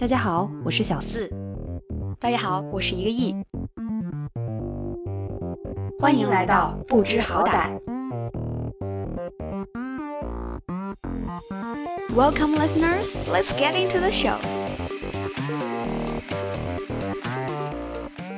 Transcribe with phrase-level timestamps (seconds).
[0.00, 1.30] 大家好，我是小四。
[2.18, 3.34] 大家好，我是一个亿。
[6.00, 7.78] 欢迎来到不知好歹。
[12.16, 13.14] Welcome, listeners.
[13.30, 14.38] Let's get into the show.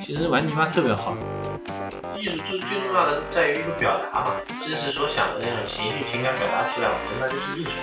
[0.00, 1.16] 其实玩泥巴特别好。
[2.18, 7.78] 艺术最最重要的是在于一个表达嘛，真实所想的那种情绪情感表达出来，我觉得那就是艺术。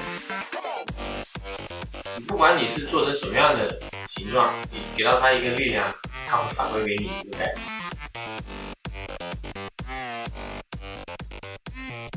[2.39, 5.93] 不管你是做成什么样的形状，你给到它一个力量，
[6.25, 7.57] 它会反馈给你一个改变。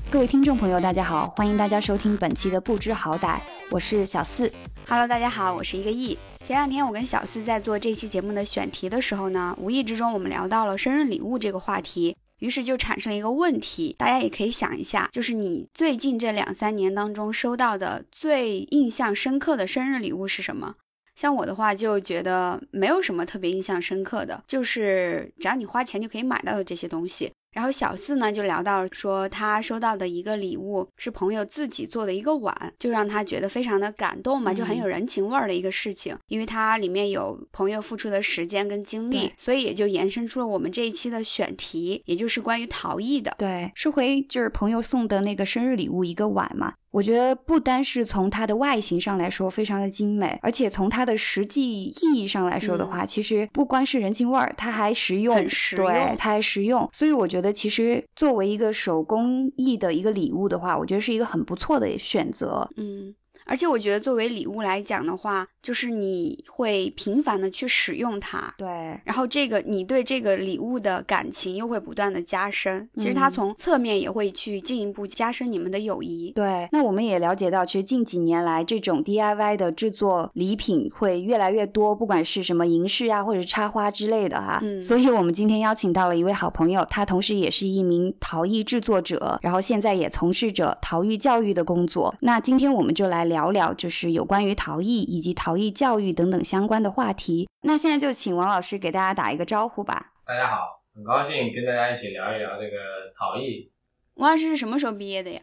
[0.09, 4.53] 各位听众朋友，大家好，欢迎大家收听本期的不知好歹，我是小四。
[4.89, 6.17] Hello，大家好，我是一个亿。
[6.45, 20.75] 前两天我跟小四在做这期节目的选题的时候呢，无意之中我们聊到了生日礼物这个话题，于是就产生了一个问题，大家也可以想一下，就是你最近这两三年当中收到的最印象深刻的生日礼物是什么？
[21.15, 27.31] 像我的话，就觉得没有什么特别印象深刻的，就是只要你花钱就可以买到的这些东西。
[27.53, 43.35] 然后小四呢就聊到说，他收到的一个礼物是朋友自己做的一个碗，就让他觉得非常的感动嘛，就很有人情味儿的一个事情，因为它里面有朋友付出的时间跟精力，所以也就延伸出了我们这一期的选题，也就是关于陶艺的。
[43.39, 56.89] 对，说回就是朋友送的那个生日礼物一个碗嘛，我觉得不单是从它的外形上来说非常的精美，而且从它的实际意义上来说的话，其实不光是人情味儿，它还实用，很实对用，它还实用。
[56.93, 62.69] 所以我觉得其实作为一个手工艺的一个礼物的话，我觉得是一个很不错的选择。
[62.77, 63.15] 嗯，
[63.47, 68.55] 而且我觉得作为礼物来讲的话，就是你会频繁的去使用它。
[68.59, 68.67] 对，
[69.05, 76.33] 然后这个你对这个礼物的感情又会不断的加深，其实它嗯从侧面也会去进一步加深你们的友谊。
[76.33, 84.61] 对，那我们也了解到，其实近几年来，这种 DIY 的制作礼品会越来越多，不管是什么银饰啊，或者是插花之类的哈。
[84.63, 92.15] 嗯所以我们今天邀请到了一位好朋友，他同时也是一名陶艺制作者，然后现在也从事着陶艺教育的工作。
[92.21, 97.49] 那今天我们就来聊聊，就是有关于陶艺以及陶艺教育等等相关的话题。
[97.63, 100.13] 那现在就请王老师给大家打一个招呼吧。
[100.25, 102.77] 大家好，很高兴跟大家一起聊一聊这个
[103.19, 103.73] 陶艺。
[104.15, 105.41] 王老师是什么时候毕业的呀？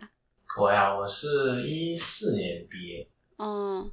[0.59, 3.07] 我呀，我是一四年毕业，
[3.37, 3.91] 嗯，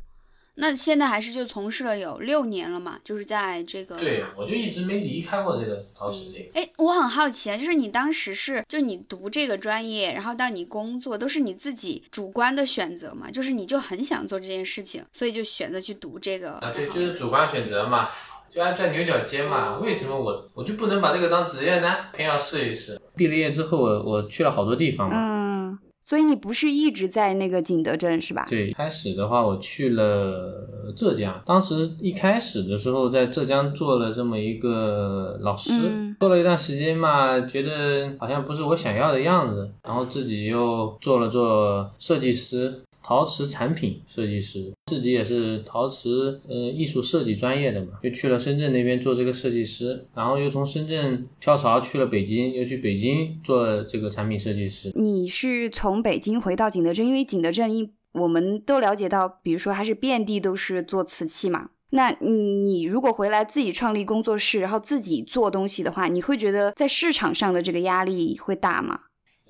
[0.59, 6.59] 那现在还是就从事了有六年了嘛，就是在这个对，我就一直没离开过这个陶瓷这个。
[6.59, 13.31] 哎，我很好奇啊，就是你当时是，就你读这个专业，然后到你工作，都是你自己主观的选择嘛？
[13.31, 16.53] 就是你就很想做这件事情，所以就选择去读这个。
[16.55, 18.09] 啊，对，就是主观选择嘛，
[18.49, 19.79] 就爱钻牛角尖嘛。
[19.79, 21.97] 为什么我我就不能把这个当职业呢？
[22.15, 22.99] 偏要试一试。
[23.15, 25.17] 毕了业之后，我我去了好多地方嘛。
[25.17, 25.79] 嗯，
[26.09, 28.47] 所以你不是一直在那个景德镇是吧？
[28.49, 30.65] 对，开始的话我去了
[30.97, 42.73] 浙江，当时一开始的时候在浙江做了这么一个老师，嗯做了一段时间嘛，觉得好像不是我想要的样子，然后自己又做了做设计师。
[43.07, 54.91] 陶瓷产品设计师，自己也是陶瓷呃艺术设计专业的嘛，就去了深圳那边做这个设计师，然后又从深圳跳槽去了北京，又去北京做这个产品设计师。
[54.97, 61.69] 你是从北京回到景德镇，因为景德镇一我们都了解到，比如说它是遍地都是做瓷器嘛。
[61.91, 69.03] 那你你如果回来自己创立工作室，然后自己做东西的话，你会觉得在市场上的这个压力会大吗？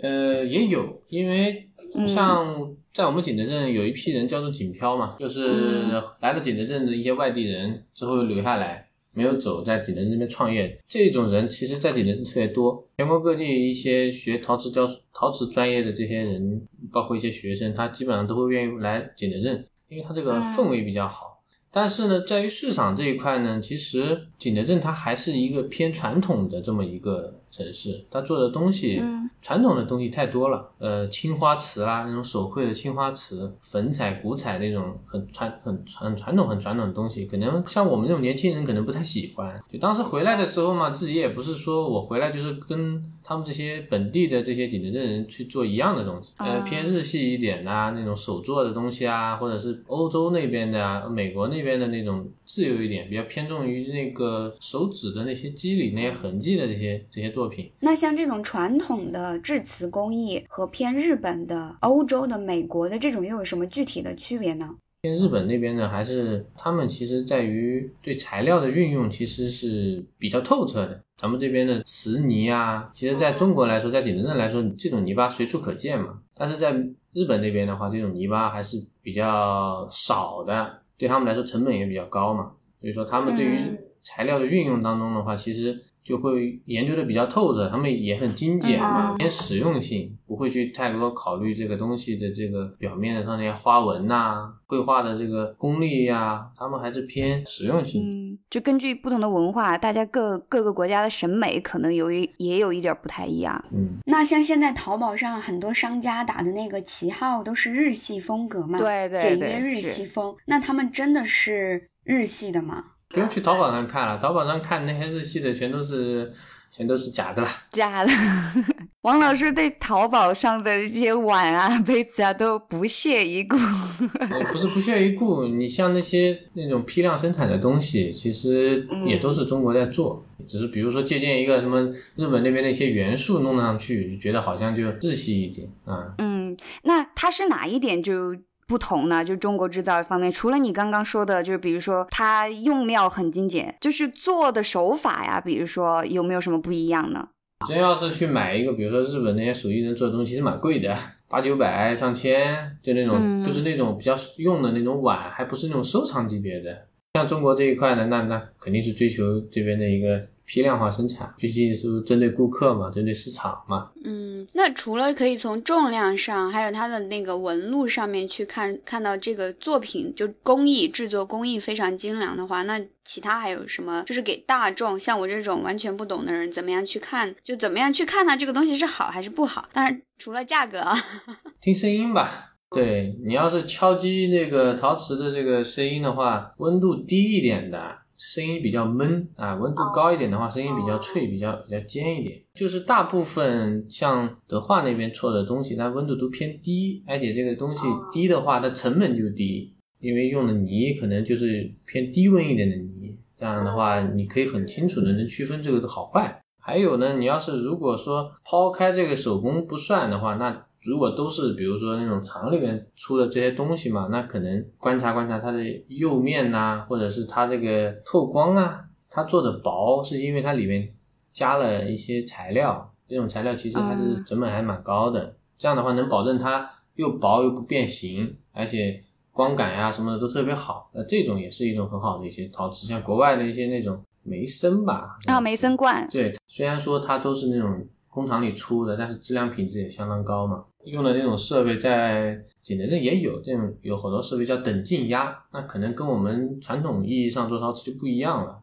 [0.02, 5.48] 呃，也有，因为嗯像在我们景德镇有一批人叫做景漂嘛，就是
[5.92, 12.86] 嗯来了景德镇的一些外地人之后又留下来，没有走，在景德镇这边创业，这种人其实在景德镇特别多。
[12.98, 16.62] 全国各地一些学陶瓷教陶瓷专业的这些人，
[16.92, 21.34] 包括一些学生，他基本上都会愿意来景德镇，因为他这个嗯氛围比较好。
[21.70, 39.60] 但是呢，在于市场这一块呢，其实景德镇它还是一个偏传统的这么一个城市，他做的东西，嗯传统的东西太多了，呃，青花瓷啊，那种手绘的青花瓷，粉彩、古彩那种很传、很传传统、很传统的东西，可能像我们这种年轻人可能不太喜欢。
[39.70, 57.70] 就当时回来的时候嘛，自己也不是说我回来就是跟他们这些本地的这些景德镇人去做一样的东西，呃，啊偏日系一点呐、那种手做的东西啊，或者是欧洲那边的啊，美国那边的那种自由一点，比较偏重于那个手指的那些肌理、那些痕迹的这些这些作品。
[57.78, 64.74] 那像这种传统的制瓷工艺和偏日本的、欧洲的、美国的这种又有什么具体的区别呢？
[65.02, 71.00] 偏日本那边呢，还是他们其实在于对材料的运用其实是比较透彻的。
[71.16, 76.18] 咱们这边的瓷泥啊，其实在中国来说，在景德镇来说，这种泥巴随处可见嘛。
[76.34, 76.72] 但是在
[77.12, 82.50] 日本那边的话，这种泥巴还是比较少的，对他们来说成本也比较高嘛。
[82.80, 98.04] 所以说他们对于嗯材料的运用当中的话，其实就会研究的比较透彻，他们也很精简嘛，嗯偏实用性，不会去太多考虑这个东西的这个表面的上那些花纹呐、绘画的这个功力呀、他们还是偏实用性。
[98.04, 103.64] 嗯，就根据不同的文化，大家各各个国家的审美可能有一也有一点不太一样。
[103.72, 112.84] 嗯，那像现在淘宝上很多商家打的那个旗号都是日系风格嘛，对对对简约日系风，那他们真的是日系的吗？
[113.16, 116.30] 不用去淘宝上看了，淘宝上看那些日系的全都是
[116.70, 117.48] 全都是假的了。
[117.72, 118.12] 假的，
[119.00, 123.56] 王老师对淘宝上的一些碗啊、杯子啊都不屑一顾。
[123.56, 131.80] 呃 不是不屑一顾，你像那些那种批量生产的东西，其实也都是中国在做，只是比如说借鉴一个什么
[132.16, 136.12] 日本那边的一些元素弄上去，就觉得好像就日系一点啊。
[136.18, 138.36] 嗯，那它是哪一点就
[138.66, 139.24] 不同呢？
[139.24, 147.28] 就中国制造方面，除了你刚刚说的，就是比如说它用料很精简，就是做的手法呀，比如说有没有什么不一样呢？
[147.66, 150.94] 真要是去买一个，比如说日本那些手艺人做的东西，其实蛮贵的，
[151.28, 156.86] 八九百、上千，就那种，嗯就是那种比较用的那种碗，还不是那种收藏级别的。
[157.14, 163.90] 像中国这一块呢，那那肯定是追求这边的一个批量化生产，毕竟是针对顾客嘛，针对市场嘛。
[164.04, 174.04] 嗯，那除了可以从重量上，还有它的那个纹路上面去看看到这个作品就工艺制作工艺非常精良的话，那其他还有什么？
[174.06, 177.34] 就是给大众像我这种完全不懂的人，怎么样去看？
[177.42, 179.68] 就怎么样去看它这个东西是好还是不好？
[179.72, 180.96] 当然，除了价格啊，
[181.60, 182.52] 听声音吧。
[182.70, 187.78] 对你要是敲击那个陶瓷的这个声音的话，温度低一点的
[188.18, 192.40] 声音比较闷啊，温度高一点的话，声音比较脆，比较比较尖一点。
[192.54, 206.40] 就是大部分像德化那边做的东西，它温度都偏低，而且这个东西低的话，它成本就低，因为用的泥可能就是偏低温一点的泥，这样的话你可以很清楚的能区分这个的好坏。
[206.58, 220.88] 还有呢，你要是如果说抛开这个手工不算的话，那如果都是比如说那种厂里面出的这些东西嘛，那可能观察观察它的釉面呐、或者是它这个透光啊，它做的薄是因为它里面
[221.32, 225.36] 加了一些材料，这种材料其实它是嗯成本还蛮高的。
[225.58, 229.02] 这样的话能保证它又薄又不变形，而且
[229.32, 230.90] 光感呀、什么的都特别好。
[230.94, 240.64] 那这种也是一种很好的一些陶瓷，像国外的一些那种梅森吧，啊，梅森罐，对，虽然说它都是那种工厂里出的，但是质量品质也相当高嘛。
[240.86, 248.62] 用的那种设备在景德镇也有，这种有好多设备叫等静压，那可能跟我们传统意义上做陶瓷就不一样了。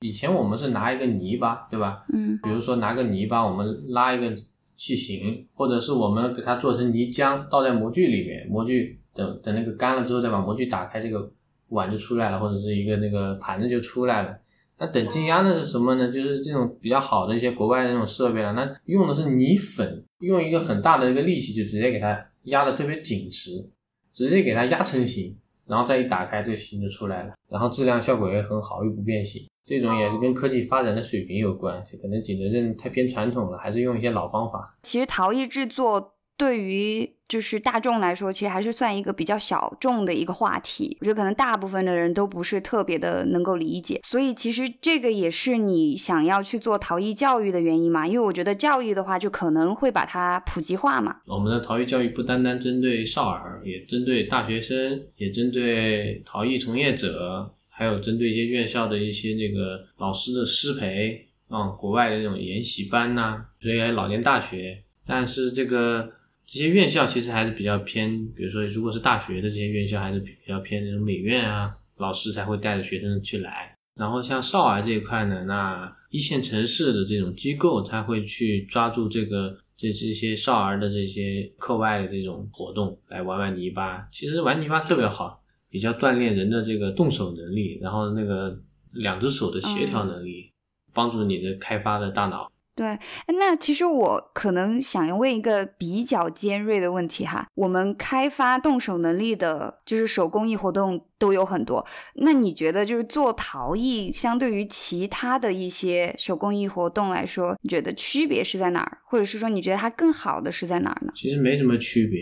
[0.00, 2.04] 以前我们是拿一个泥巴，对吧？
[2.12, 4.36] 嗯比如说拿个泥巴，我们拉一个
[4.76, 11.32] 器型，或者是我们给它做成泥浆，倒在模具里面，模具等等那个干了之后，再把模具打开，这个
[11.68, 14.36] 碗就出来了，或者是一个那个盘子就出来了。
[14.82, 16.10] 那等静压呢是什么呢？
[16.10, 23.64] 就是这种比较好的一些国外的那种设备了，那用的是泥粉，用一个很大的一个力气就直接给它压的特别紧实，
[24.12, 25.38] 直接给它压成型，
[25.68, 29.46] 然后再一打开，这型就出来了，然后质量效果也很好，又不变形。
[29.64, 34.76] 这种也是跟科技发展的水平有关系，可能景德镇太偏传统了，还是用一些老方法。
[34.82, 40.98] 其实陶艺制作对于就是大众来说，其实还是算一个比较小众的一个话题。
[41.00, 48.06] 我觉得可能大部分的人都不是特别的能够理解，所以其实这个也是你想要去做陶艺教育的原因嘛。
[48.06, 51.22] 因为我觉得教育的话，就可能会把它普及化嘛。
[51.24, 64.82] 我们的陶艺教育不单单针对少儿，也针对大学生，也针对陶艺从业者，还有针对一些院校的一些那个老师的师培啊、国外的那种研习班呐、所以还有老年大学。
[65.06, 66.10] 但是这个
[66.52, 73.74] 这些院校其实还是比较偏，比如说如果是大学的这些院校，还是比较偏那种美院啊，老师才会带着学生去来。
[73.98, 84.06] 然后像少儿这一块呢，那一线城市的这种机构，他会去抓住这个这这些少儿的这些课外的这种活动来玩玩泥巴。
[84.12, 88.60] 其实玩泥巴特别好，比较锻炼人的这个动手能力，然后那个
[88.92, 90.52] 两只手的协调能力，
[90.92, 92.51] 帮助你的开发的大脑。
[92.74, 92.98] 对，
[93.38, 101.86] 那其实我可能想问一个比较尖锐的问题哈，我们开发动手能力的，就是手工艺活动都有很多。
[102.14, 108.98] 那你觉得就是做陶艺，相对于其他的一些手工艺活动来说，你觉得区别是在哪儿？
[109.04, 111.12] 或者是说你觉得它更好的是在哪儿呢？
[111.14, 112.20] 其实没什么区别。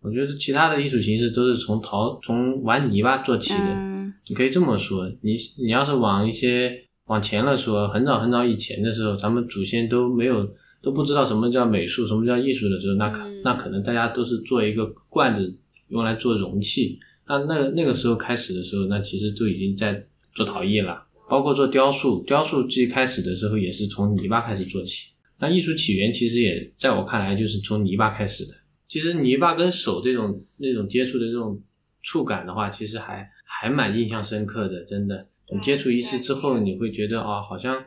[0.00, 3.58] 我觉得其他的艺术形式都是从陶从玩泥巴做起的。
[3.60, 3.98] 嗯
[4.30, 6.70] 你可以这么说，你你要是往一些
[7.08, 10.48] 往前了说，很早很早以前的时候，咱们祖先都没有
[10.80, 15.54] 都不知道什么叫美术，什么叫艺术的时候，那可、嗯那可能大家都是做一个罐子
[15.88, 16.98] 用来做容器。
[17.26, 22.22] 那那那个时候开始的时候，那其实就已经在做陶艺了，包括做雕塑。
[22.26, 25.12] 雕塑最开始的时候也是从泥巴开始做起。
[25.38, 28.54] 那艺术起源其实也在我看来就是从泥巴开始的。
[28.88, 31.60] 其实泥巴跟手这种那种接触的这种
[32.02, 34.82] 触感的话，其实还还蛮印象深刻的。
[34.84, 37.84] 真的，你接触一次之后，你会觉得啊，好像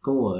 [0.00, 0.38] 跟我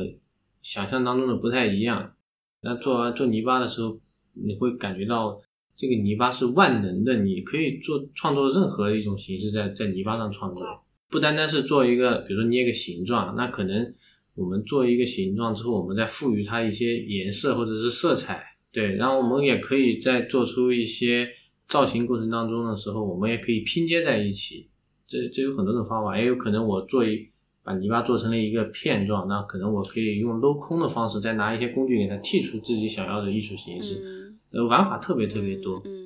[0.62, 2.14] 想象当中的不太一样。
[2.62, 4.00] 那做完做泥巴的时候，
[4.34, 5.40] 你会感觉到
[5.76, 10.64] 这个泥巴是万能的，你可以做创作任何一种形式在在泥巴上创作，
[11.10, 13.92] 不单单是做一个，比如说捏个形状，那可能
[14.34, 21.28] 我们做一个形状之后，我们再赋予它一些颜色或者是色彩，对，然后我们也可以在做出一些
[21.68, 24.70] 造型过程当中的时候，我们也可以拼接在一起，
[25.12, 27.28] 这这有很多种方法，也有可能我做一。
[27.64, 35.80] 把泥巴做成了一个片状，那可能我可以用镂空的方式，再拿一些工具给它剔出自己想要的艺术形式，呃，玩法特别特别多。
[35.84, 36.01] 嗯，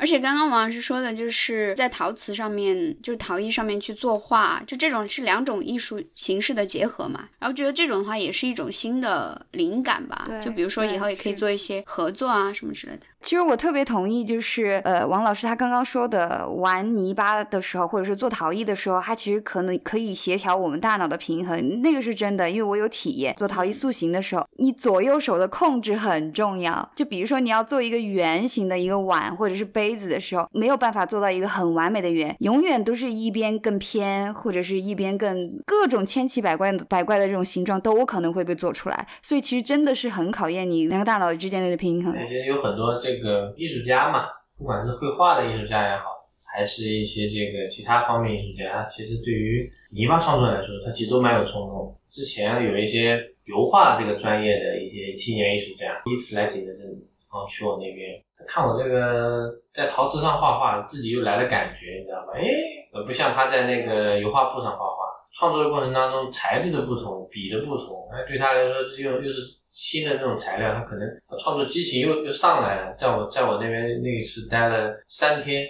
[0.00, 7.28] 而且刚刚王老师说的就是在陶瓷上面，就陶艺上面去作画，就这种是两种艺术形式的结合嘛。
[7.38, 13.00] 然后觉得这种的话也是一种新的灵感吧，就比如说以后也可以做一些合作啊什么之类的。
[13.20, 23.34] 其实我特别同意，就是呃，王老师他刚刚说的，玩泥巴的时候，或者是做陶艺的时候，他其实可能可以协调我们大脑的平衡，那个是真的，因为我有体验。
[23.36, 26.90] 做陶艺塑形的时候，你左右手的控制很重要。
[26.96, 39.06] 就比如说你要做一个圆形的一个碗或者是杯杯子的时候，没有办法做到一个很完美的圆，永远都是一边更偏，或者是一边更各种千奇百怪的百怪的这种形状都可能会被做出来。
[39.22, 42.12] 所以其实真的是很考验你两个大脑之间的平衡。
[42.26, 43.20] 其实有很多这。
[43.20, 44.24] 个艺术家嘛，
[44.56, 46.04] 不管是绘画的艺术家也好，
[46.42, 51.94] 还是一些这个其他方面艺术家，其实对于泥巴创作来说，他其实都蛮有冲动。
[52.08, 56.86] 之前有一些油画这个专业的一些青年艺术家，以此来景德镇，
[57.30, 62.32] 然后去我那边，他看我这个在陶瓷上画画，自己又来了感觉，你知道吧？
[62.34, 69.58] 哎，不像他在那个油画布上画画，创作的过程当中材质的不同，笔的不同，哎，对他来说又又是。
[69.72, 71.08] 新的那种材料，他可能
[71.38, 72.96] 创作激情又又上来了。
[72.98, 75.64] 在我在我那边那一次待了三天，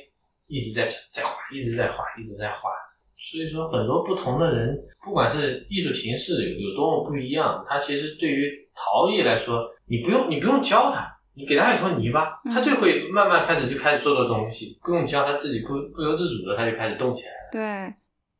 [0.46, 2.70] 一直在在画，一直在画，一直在画。
[3.18, 4.74] 所以说，很多不同的人，
[5.04, 11.04] 不管是艺术形式有多么不一样，他其实对于陶艺来说，你不用你不用教他，
[11.40, 17.49] 你给他一坨泥巴，他就会慢慢开始就开始做做东西，不用教他自己不不由自主的他就开始动起来了。
[17.50, 17.94] 对，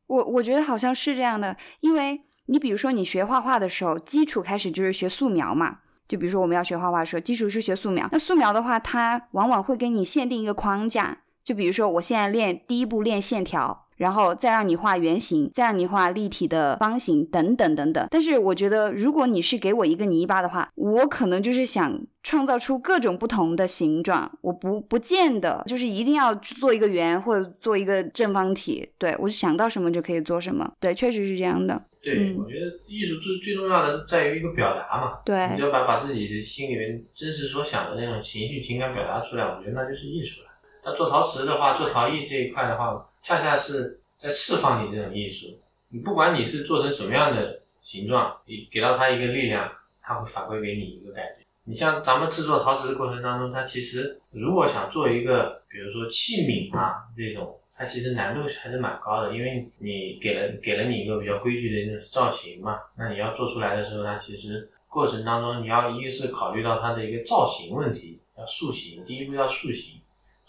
[0.07, 2.21] 我我觉得好像是这样的，因为。
[2.47, 5.77] 你比如说，你学画画的时候，基础开始就是学素描嘛。
[6.05, 8.09] 就比如说，我们要学画画的时候，基础是学素描。
[8.11, 11.19] 那素描的话，它往往会给你限定一个框架。
[11.45, 13.87] 就比如说，我现在练第一步练线条。
[14.01, 18.03] 然后再让你画圆形，再让你画立体的方形，等等等等。
[18.09, 24.31] 但是我觉得，如果你是给我一个泥巴的话，我可能就是想创造出各种不同的形状。
[24.41, 28.89] 我不不见得就是一定要做一个圆或者做一个正方体。
[28.97, 30.67] 对我想到什么就可以做什么。
[30.79, 31.79] 对，确实是这样的。
[32.01, 35.19] 对，我觉得艺术最最重要的是在于一个表达嘛。
[35.23, 40.47] 对，你就要把把自己的心里面真实所想的那种情绪情感表达出来，我觉得那就是艺术了。
[40.83, 43.05] 那做陶瓷的话，做陶艺这一块的话。
[43.21, 45.59] 恰恰是在释放你这种艺术，
[45.89, 51.45] 你不管你是做成什么样的形状，你给到它一个力量，它会反馈给你一个感觉。
[51.63, 70.00] 你像咱们制作陶瓷的过程当中，它其实如果想做一个，比如说器皿啊这种，它其实难度还是蛮高的，因为你给了给了你一个比较规矩的那种造型嘛，那你要做出来的时候，它其实过程当中你要一是考虑到它的一个造型问题，要塑形，第一步要塑形。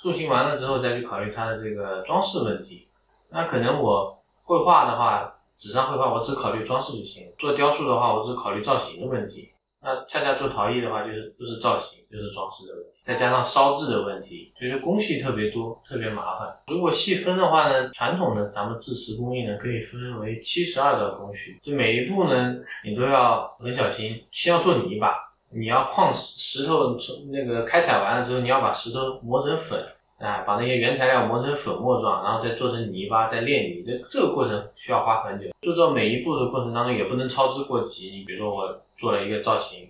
[0.03, 2.89] 塑形完了之后，再去考虑它的这个装饰问题。
[3.31, 9.51] 那可能我绘画的话，纸上绘画我只考虑装饰就行；做雕塑的话，我只考虑造型的问题。
[9.81, 16.53] 那恰恰做陶艺的话，就是就是造型，就是装饰的问题，再加上烧制的问题，所以说工序特别多，特别麻烦。
[16.67, 24.21] 如果细分的话呢，传统的咱们制瓷工艺呢，可以分为七十二道工序，就每一步呢，你都要很小心。
[24.33, 25.32] 先要做泥巴。
[25.55, 26.97] 你要矿石石头
[27.31, 29.85] 那个开采完了之后，你要把石头磨成粉，
[30.19, 33.83] 啊，把那些原材料磨成粉末状，然后再做成泥巴，再炼泥。
[33.85, 35.47] 这这个过程需要花很久。
[35.61, 38.11] 做到每一步的过程当中，也不能操之过急。
[38.11, 39.89] 你比如说我做了一个造型，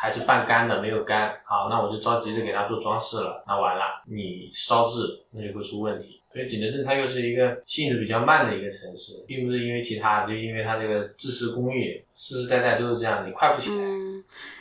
[0.00, 6.20] 还是半干的，没有干，好，那我就着急着给它做装饰了，那完了，你烧制那就会出问题。
[6.32, 13.84] 所以景德镇它又是一个性质比较慢的一个城市，并不是因为其他，就因为它这个制瓷工艺世世代代都是这样，你快不起来。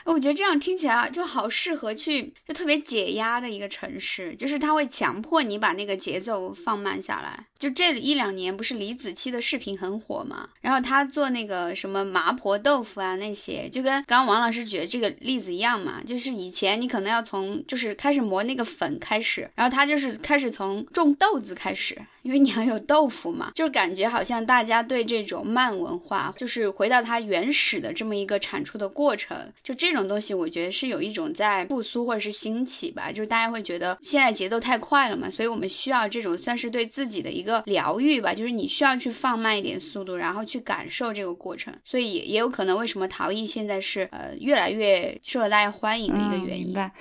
[0.05, 7.50] 我觉得这样听起来就好适合去，就特别解压的一个城市，就是它会强迫你把那个节奏放慢下来。
[7.61, 37.50] 就这一两年不是李子柒的视频很火嘛，然后他做那个什么麻婆豆腐啊那些，就跟刚刚王老师举的这个例子一样嘛，就是以前你可能要从就是开始磨那个粉开始，然后他就是开始从种豆子开始，因为你要有豆腐嘛，就是感觉好像大家对这种慢文化，就是回到它原始的这么一个产出的过程，就这种东西，我觉得是有一种在复苏或者是兴起吧，就是大家会觉得现在节奏太快了嘛，所以我们需要这种算是对自己的一个。
[37.51, 46.65] 个疗愈吧，就是你需要去放慢一点速度，然后去感受这个过程，所以也也有可能为什么陶艺现在是呃越来越受到大家欢迎的一个原因。
[46.67, 46.91] 明白？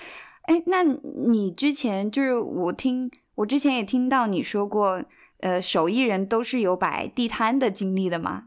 [0.43, 5.03] 哎，那你之前就是我听我之前也听到你说过，
[5.39, 8.45] 呃，手艺人都是有摆地摊的经历的嘛，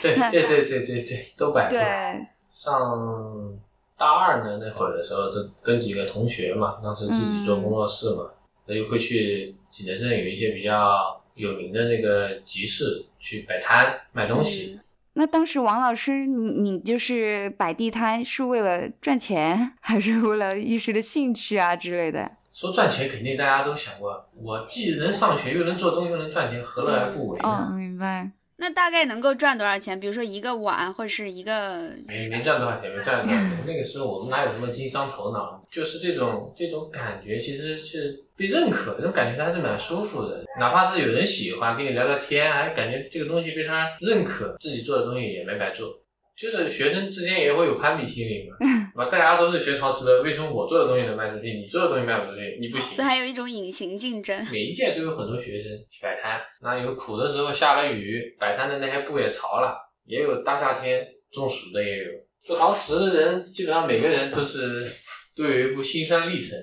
[0.00, 0.30] 对吧？
[0.32, 1.78] 对对对对对对，都摆过。
[1.78, 3.58] 对，上
[3.98, 8.24] 大二呢那会儿的时候，就跟几个同学嘛，当时自己做工作室嘛，
[8.70, 11.16] 所以会去济南镇有一些比较。
[11.36, 14.78] 有名的那个集市去摆摊卖东西。
[15.14, 22.30] 那当时王老师，你你就是摆地摊是为了赚钱，还是为了一时的兴趣啊之类的？
[22.52, 27.48] 说赚钱肯定大家都想过，我既能上学又能做东西又能赚钱，何乐而不为呢？
[27.48, 28.30] 哦，明白。
[28.60, 29.98] 那大概能够赚多少钱？
[29.98, 31.88] 比如说一个碗或者是一个……
[32.06, 33.64] 没没赚多少钱，没赚多少钱。
[33.66, 35.64] 那个时候我们哪有什么经商头脑？
[35.70, 40.44] 就是这种这种感觉，其实是被认可，这种感觉还是蛮舒服的。
[40.58, 45.98] 哪怕是有人喜欢，跟你聊聊天，还感觉这个东西被他认可，自己做的东西也没白做。
[46.40, 48.56] 就是学生之间也会有攀比心理嘛，
[49.04, 52.96] 嘛，大家都是学陶瓷的，为什么我做的东西能卖出去，你做的东西卖不出去，你不行？
[52.96, 54.42] 这还有一种隐形竞争。
[54.50, 62.04] 每一届都有很多学生去摆摊，那有苦的时候下了雨，摆摊的那些布也潮了，也有大夏天中暑的也有。
[62.42, 64.82] 做陶瓷的人基本上每个人都是
[65.36, 66.56] 都有一部辛酸历程。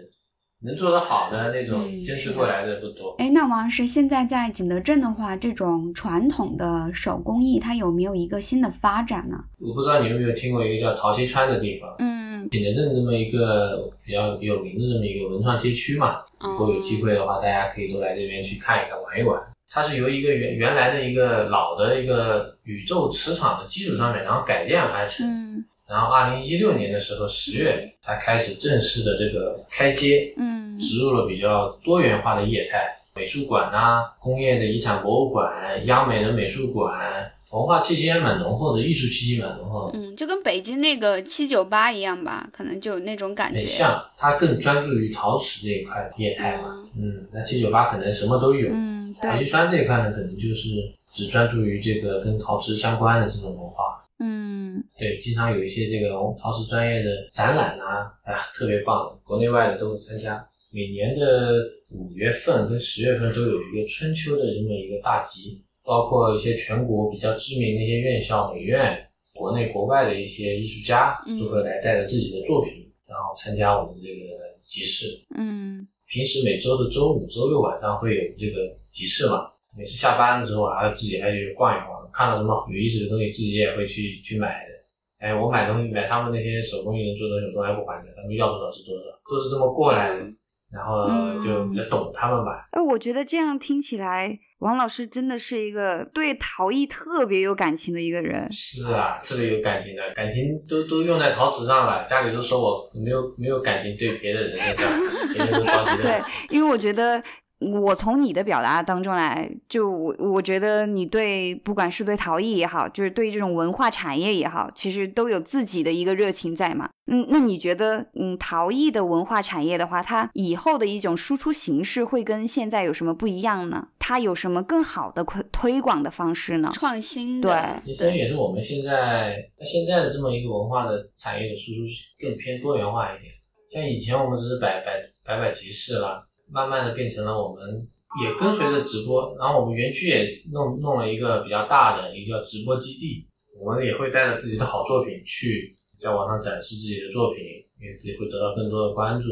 [0.61, 3.15] 能做得好的那种坚持过来的不多。
[3.19, 9.37] 哎，那王老师，现在在景德镇的话，这种传统的手工艺，它有没有一个新的发展呢？
[9.59, 11.95] 我不知道你有没有听过一个叫陶溪川的地方。
[11.99, 19.39] 嗯，景德镇这么一个比较有名的这么一个文创街区嘛，如果有机会的话，大家可以都来这边去看一看、玩一玩。
[19.69, 25.27] 它是由一个原原来的一个老的一个宇宙磁场的基础上面，然后改建而成。
[25.27, 25.65] 嗯。
[25.89, 39.97] 然后，二零一六年的时候，十月它开始正式的这个开街，嗯，植入了比较多元化的业态，美术馆呐，工业的遗产博物馆，央美的美术馆，文化气息还蛮浓厚的，艺术气息蛮浓厚的。
[39.97, 43.59] 嗯，就跟北京那个七九八一样吧，可能就有那种感觉。
[43.59, 46.83] 很像，它更专注于陶瓷这一块业态嘛。
[46.97, 48.69] 嗯，那七九八可能什么都有。
[48.71, 49.31] 嗯，对。
[49.31, 50.69] 陶溪川这一块呢，可能就是
[51.13, 54.03] 只专注于这个跟陶瓷相关的这种文化。
[54.19, 56.09] 嗯，对，经常有一些这个
[56.41, 60.45] 陶瓷专业的展览啊，哎呀，特别棒，国内外的都会参加。
[60.69, 68.97] 每年的五月份跟十月份都有一个春秋的这么一个大集，包括一些全国比较知名的一些院校、美院，
[69.33, 72.73] 国内国外的一些艺术家都会来带着自己的作品，
[73.07, 74.25] 然后参加我们这个
[74.67, 75.07] 集市。
[75.37, 81.97] 嗯，平时每周的周五、周六晚上会有这个集市嘛，每次下班的时候还要自己还去逛一逛。
[82.11, 84.73] 看到什么有意思的东西，自己也会去去买的。
[85.19, 90.25] 哎，我买东西买他们那些手工艺人做的东西，我从来不还的，他们要多少是多少，都是这么过来的。
[90.71, 91.07] 然后
[91.43, 92.67] 就比较懂他们吧。
[92.71, 98.51] 哎，我觉得这样听起来，王老师真的是一个对陶艺特别有感情的一个人。
[98.51, 102.05] 是啊，特别有感情的，感情都都用在陶瓷上了。
[102.05, 104.87] 家里都说我没有没有感情对别的人身上，
[105.33, 106.03] 别人都着急的。
[106.03, 107.23] 对，因为我觉得。
[107.59, 116.89] 我从你的表达当中来，就我我觉得你对不管是对陶艺也好，就是对这种文化产业也好，其实都有自己的一个热情在嘛。
[117.07, 123.87] 嗯，那你觉得，嗯，陶艺的文化产业的话，它以后的一种输出形式会跟现在有什么不一样呢？
[123.97, 126.69] 它有什么更好的推推广的方式呢？
[126.73, 127.51] 创新对，
[127.85, 131.79] 其实也是我们现在现在的这么一个文化的产业的输出
[132.21, 133.33] 更偏多元化一点。
[133.71, 136.21] 像以前我们只是摆摆摆摆集市啦。
[136.49, 137.87] 慢慢的变成了我们
[138.23, 143.27] 也跟随着直播，然后我们园区也弄弄了一个比较大的一个叫直播基地，
[143.59, 147.43] 我们也会带着自己的好作品去在网上展示自己的作品，
[147.79, 149.27] 也也会得到更多的关注。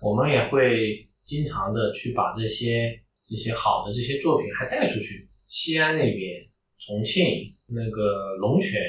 [0.00, 6.46] 我们也会经常的去把这些这些好的这些作品还带出去，西安那边、
[6.78, 8.80] 重庆那个龙泉。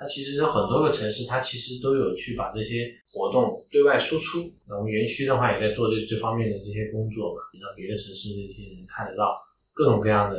[0.00, 4.50] 它其实有很多个城市，它其实都有去把这些活动对外输出。
[4.66, 9.36] 那我们园区的话也在做这这方面的这些工作嘛，让别的城市的这些人看得到
[9.74, 10.36] 各种各样的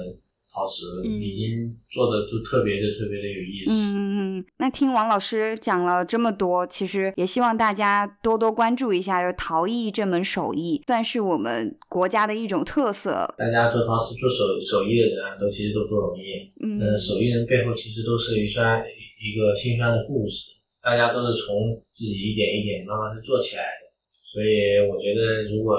[0.52, 3.72] 陶瓷，嗯已经做的就特别的特别的有意思。
[3.72, 13.32] 嗯嗯嗯，那听王老师讲了这么多，其实也希望大家多多关注一下，就陶艺这门手艺，算是我们国家的一种特色。
[13.38, 16.52] 大家做陶瓷、做手手艺的人啊，都其实都不容易。
[16.66, 18.84] 嗯呃，手艺人背后其实都是一酸
[19.22, 23.94] 一个心酸的故事，大家都是从自己一点一点慢慢的做起来的。
[24.26, 25.78] 所以我觉得，如果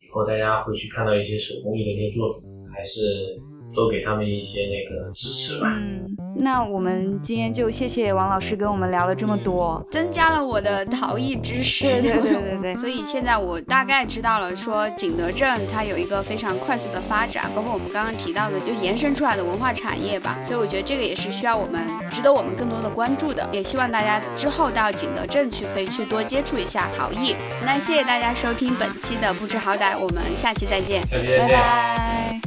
[0.00, 3.36] 以后大家会去看到一些手工艺的一些作品，还是
[3.74, 5.66] 多给他们一些那个支持吧。
[5.76, 9.84] 嗯，那我们今天就谢谢王老师跟我们聊了这么多。
[9.90, 11.84] 增加了我的陶艺知识。
[11.84, 20.38] 对对对对对 所以现在我大概知道了，说景德镇它有一个非常快速的发展，包括我们刚刚提到的，就延伸出来的文化产业吧。
[20.46, 23.48] 所以我觉得这个也是需要我们值得我们更多的关注的。
[23.52, 27.34] 也希望大家之后到景德镇去，可以去多接触一下陶艺。
[27.64, 31.00] 那谢谢大家收听本期的不知好歹，我们下期再见。
[31.02, 31.58] 拜下期再见。
[31.58, 32.40] 拜。
[32.42, 32.45] 本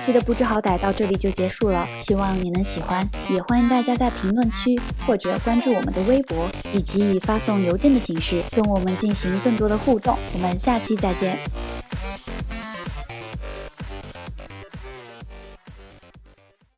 [0.00, 10.16] 期的不知好歹到这里就结束了，希望你能喜欢，也欢迎大家在评论区或者关注我们的微博，以及以发送邮件的形式跟我们进行更多的互动。
[10.32, 11.38] 我们下期再见。